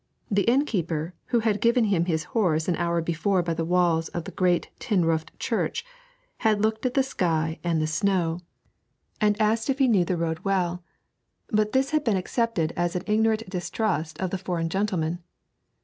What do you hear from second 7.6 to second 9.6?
and the snow, and